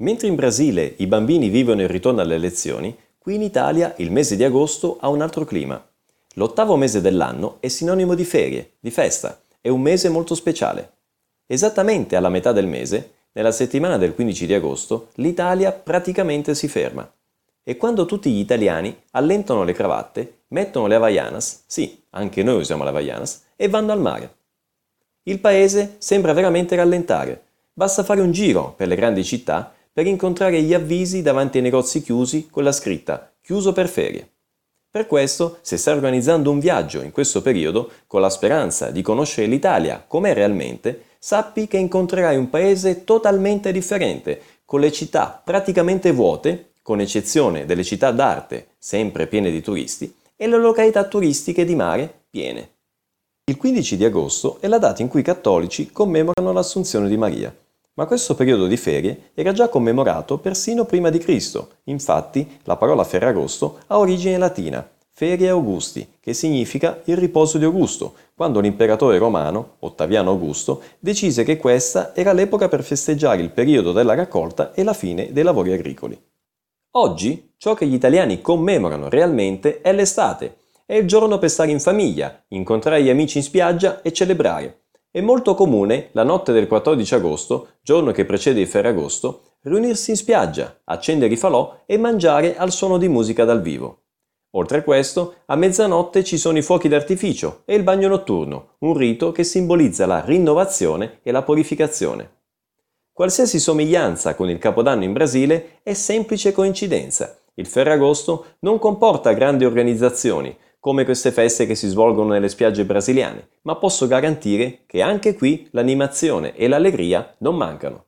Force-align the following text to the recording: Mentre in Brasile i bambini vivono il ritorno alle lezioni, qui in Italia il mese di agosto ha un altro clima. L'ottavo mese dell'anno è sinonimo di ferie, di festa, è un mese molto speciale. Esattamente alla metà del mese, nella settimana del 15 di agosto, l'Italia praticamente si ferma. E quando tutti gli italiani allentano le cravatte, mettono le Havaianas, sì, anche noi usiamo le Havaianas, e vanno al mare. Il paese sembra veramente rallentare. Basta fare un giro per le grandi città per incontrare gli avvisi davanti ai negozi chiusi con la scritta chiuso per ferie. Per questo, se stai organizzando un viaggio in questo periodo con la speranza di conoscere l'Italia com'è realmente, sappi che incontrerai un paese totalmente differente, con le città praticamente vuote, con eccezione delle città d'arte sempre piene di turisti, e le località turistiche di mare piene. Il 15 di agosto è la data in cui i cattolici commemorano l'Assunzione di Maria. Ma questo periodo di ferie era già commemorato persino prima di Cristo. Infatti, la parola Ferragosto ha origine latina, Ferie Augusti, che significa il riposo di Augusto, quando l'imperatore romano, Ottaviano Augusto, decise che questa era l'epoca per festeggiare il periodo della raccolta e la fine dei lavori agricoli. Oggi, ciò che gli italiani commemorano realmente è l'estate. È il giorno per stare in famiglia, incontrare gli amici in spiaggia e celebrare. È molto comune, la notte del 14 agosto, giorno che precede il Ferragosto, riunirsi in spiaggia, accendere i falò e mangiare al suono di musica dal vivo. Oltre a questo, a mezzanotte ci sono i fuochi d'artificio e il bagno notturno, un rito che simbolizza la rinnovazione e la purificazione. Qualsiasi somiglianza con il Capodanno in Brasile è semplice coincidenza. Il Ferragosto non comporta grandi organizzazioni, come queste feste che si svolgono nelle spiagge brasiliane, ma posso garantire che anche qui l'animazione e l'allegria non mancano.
Mentre 0.00 0.28
in 0.28 0.36
Brasile 0.36 0.94
i 0.98 1.08
bambini 1.08 1.48
vivono 1.48 1.82
il 1.82 1.88
ritorno 1.88 2.20
alle 2.20 2.38
lezioni, 2.38 2.96
qui 3.18 3.34
in 3.34 3.42
Italia 3.42 3.94
il 3.96 4.12
mese 4.12 4.36
di 4.36 4.44
agosto 4.44 4.96
ha 5.00 5.08
un 5.08 5.20
altro 5.20 5.44
clima. 5.44 5.84
L'ottavo 6.34 6.76
mese 6.76 7.00
dell'anno 7.00 7.56
è 7.58 7.66
sinonimo 7.66 8.14
di 8.14 8.24
ferie, 8.24 8.74
di 8.78 8.92
festa, 8.92 9.40
è 9.60 9.68
un 9.68 9.80
mese 9.80 10.08
molto 10.08 10.36
speciale. 10.36 10.92
Esattamente 11.46 12.14
alla 12.14 12.28
metà 12.28 12.52
del 12.52 12.68
mese, 12.68 13.14
nella 13.32 13.50
settimana 13.50 13.96
del 13.96 14.14
15 14.14 14.46
di 14.46 14.54
agosto, 14.54 15.08
l'Italia 15.14 15.72
praticamente 15.72 16.54
si 16.54 16.68
ferma. 16.68 17.10
E 17.64 17.76
quando 17.76 18.06
tutti 18.06 18.30
gli 18.30 18.38
italiani 18.38 18.96
allentano 19.10 19.64
le 19.64 19.72
cravatte, 19.72 20.42
mettono 20.48 20.86
le 20.86 20.94
Havaianas, 20.94 21.64
sì, 21.66 22.04
anche 22.10 22.44
noi 22.44 22.60
usiamo 22.60 22.84
le 22.84 22.90
Havaianas, 22.90 23.46
e 23.56 23.68
vanno 23.68 23.90
al 23.90 24.00
mare. 24.00 24.36
Il 25.24 25.40
paese 25.40 25.96
sembra 25.98 26.32
veramente 26.32 26.76
rallentare. 26.76 27.42
Basta 27.72 28.04
fare 28.04 28.20
un 28.20 28.30
giro 28.30 28.74
per 28.76 28.86
le 28.86 28.94
grandi 28.94 29.24
città 29.24 29.72
per 29.98 30.06
incontrare 30.06 30.62
gli 30.62 30.74
avvisi 30.74 31.22
davanti 31.22 31.56
ai 31.56 31.64
negozi 31.64 32.02
chiusi 32.02 32.46
con 32.48 32.62
la 32.62 32.70
scritta 32.70 33.32
chiuso 33.42 33.72
per 33.72 33.88
ferie. 33.88 34.30
Per 34.88 35.08
questo, 35.08 35.58
se 35.60 35.76
stai 35.76 35.94
organizzando 35.94 36.52
un 36.52 36.60
viaggio 36.60 37.02
in 37.02 37.10
questo 37.10 37.42
periodo 37.42 37.90
con 38.06 38.20
la 38.20 38.30
speranza 38.30 38.92
di 38.92 39.02
conoscere 39.02 39.48
l'Italia 39.48 40.04
com'è 40.06 40.34
realmente, 40.34 41.06
sappi 41.18 41.66
che 41.66 41.78
incontrerai 41.78 42.36
un 42.36 42.48
paese 42.48 43.02
totalmente 43.02 43.72
differente, 43.72 44.40
con 44.64 44.78
le 44.78 44.92
città 44.92 45.42
praticamente 45.44 46.12
vuote, 46.12 46.74
con 46.80 47.00
eccezione 47.00 47.66
delle 47.66 47.82
città 47.82 48.12
d'arte 48.12 48.68
sempre 48.78 49.26
piene 49.26 49.50
di 49.50 49.60
turisti, 49.60 50.14
e 50.36 50.46
le 50.46 50.58
località 50.58 51.08
turistiche 51.08 51.64
di 51.64 51.74
mare 51.74 52.26
piene. 52.30 52.70
Il 53.46 53.56
15 53.56 53.96
di 53.96 54.04
agosto 54.04 54.58
è 54.60 54.68
la 54.68 54.78
data 54.78 55.02
in 55.02 55.08
cui 55.08 55.22
i 55.22 55.24
cattolici 55.24 55.90
commemorano 55.90 56.52
l'Assunzione 56.52 57.08
di 57.08 57.16
Maria. 57.16 57.52
Ma 57.98 58.06
questo 58.06 58.36
periodo 58.36 58.68
di 58.68 58.76
ferie 58.76 59.32
era 59.34 59.52
già 59.52 59.68
commemorato 59.68 60.38
persino 60.38 60.84
prima 60.84 61.10
di 61.10 61.18
Cristo. 61.18 61.70
Infatti, 61.84 62.60
la 62.62 62.76
parola 62.76 63.02
Ferragosto 63.02 63.80
ha 63.88 63.98
origine 63.98 64.38
latina, 64.38 64.88
Ferie 65.10 65.48
Augusti, 65.48 66.06
che 66.20 66.32
significa 66.32 67.00
il 67.06 67.16
riposo 67.16 67.58
di 67.58 67.64
Augusto, 67.64 68.14
quando 68.36 68.60
l'imperatore 68.60 69.18
romano, 69.18 69.78
Ottaviano 69.80 70.30
Augusto, 70.30 70.80
decise 71.00 71.42
che 71.42 71.56
questa 71.56 72.14
era 72.14 72.32
l'epoca 72.32 72.68
per 72.68 72.84
festeggiare 72.84 73.42
il 73.42 73.50
periodo 73.50 73.90
della 73.90 74.14
raccolta 74.14 74.72
e 74.74 74.84
la 74.84 74.92
fine 74.92 75.32
dei 75.32 75.42
lavori 75.42 75.72
agricoli. 75.72 76.16
Oggi, 76.92 77.54
ciò 77.56 77.74
che 77.74 77.86
gli 77.88 77.94
italiani 77.94 78.40
commemorano 78.40 79.08
realmente 79.08 79.80
è 79.80 79.92
l'estate. 79.92 80.58
È 80.86 80.94
il 80.94 81.08
giorno 81.08 81.40
per 81.40 81.50
stare 81.50 81.72
in 81.72 81.80
famiglia, 81.80 82.44
incontrare 82.50 83.02
gli 83.02 83.10
amici 83.10 83.38
in 83.38 83.42
spiaggia 83.42 84.02
e 84.02 84.12
celebrare. 84.12 84.82
È 85.10 85.22
molto 85.22 85.54
comune, 85.54 86.10
la 86.12 86.22
notte 86.22 86.52
del 86.52 86.66
14 86.66 87.14
agosto, 87.14 87.68
giorno 87.80 88.12
che 88.12 88.26
precede 88.26 88.60
il 88.60 88.66
Ferragosto, 88.66 89.54
riunirsi 89.62 90.10
in 90.10 90.16
spiaggia, 90.16 90.80
accendere 90.84 91.32
i 91.32 91.38
falò 91.38 91.82
e 91.86 91.96
mangiare 91.96 92.58
al 92.58 92.70
suono 92.70 92.98
di 92.98 93.08
musica 93.08 93.44
dal 93.44 93.62
vivo. 93.62 94.02
Oltre 94.50 94.78
a 94.78 94.82
questo, 94.82 95.36
a 95.46 95.56
mezzanotte 95.56 96.22
ci 96.24 96.36
sono 96.36 96.58
i 96.58 96.62
fuochi 96.62 96.88
d'artificio 96.88 97.62
e 97.64 97.74
il 97.74 97.84
bagno 97.84 98.08
notturno, 98.08 98.74
un 98.80 98.94
rito 98.98 99.32
che 99.32 99.44
simbolizza 99.44 100.04
la 100.04 100.22
rinnovazione 100.22 101.20
e 101.22 101.30
la 101.30 101.42
purificazione. 101.42 102.36
Qualsiasi 103.10 103.58
somiglianza 103.58 104.34
con 104.34 104.50
il 104.50 104.58
Capodanno 104.58 105.04
in 105.04 105.14
Brasile 105.14 105.80
è 105.82 105.94
semplice 105.94 106.52
coincidenza. 106.52 107.34
Il 107.54 107.66
Ferragosto 107.66 108.56
non 108.60 108.78
comporta 108.78 109.32
grandi 109.32 109.64
organizzazioni, 109.64 110.54
come 110.80 111.04
queste 111.04 111.32
feste 111.32 111.66
che 111.66 111.74
si 111.74 111.88
svolgono 111.88 112.30
nelle 112.30 112.48
spiagge 112.48 112.84
brasiliane, 112.84 113.48
ma 113.62 113.76
posso 113.76 114.06
garantire 114.06 114.84
che 114.86 115.02
anche 115.02 115.34
qui 115.34 115.68
l'animazione 115.72 116.54
e 116.54 116.68
l'allegria 116.68 117.34
non 117.38 117.56
mancano. 117.56 118.07